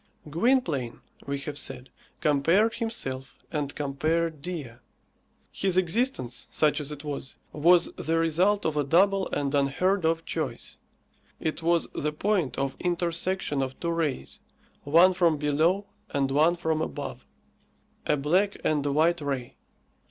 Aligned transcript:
Gwynplaine, 0.27 0.99
we 1.27 1.37
have 1.41 1.59
said, 1.59 1.91
compared 2.21 2.73
himself 2.73 3.37
and 3.51 3.75
compared 3.75 4.41
Dea. 4.41 4.77
His 5.51 5.77
existence, 5.77 6.47
such 6.49 6.81
as 6.81 6.91
it 6.91 7.03
was, 7.03 7.35
was 7.53 7.93
the 7.93 8.17
result 8.17 8.65
of 8.65 8.75
a 8.75 8.83
double 8.83 9.27
and 9.29 9.53
unheard 9.53 10.03
of 10.03 10.25
choice. 10.25 10.77
It 11.39 11.61
was 11.61 11.87
the 11.93 12.11
point 12.11 12.57
of 12.57 12.75
intersection 12.79 13.61
of 13.61 13.79
two 13.79 13.91
rays 13.91 14.39
one 14.85 15.13
from 15.13 15.37
below 15.37 15.85
and 16.09 16.31
one 16.31 16.55
from 16.55 16.81
above 16.81 17.27
a 18.07 18.17
black 18.17 18.57
and 18.65 18.83
a 18.83 18.91
white 18.91 19.21
ray. 19.21 19.55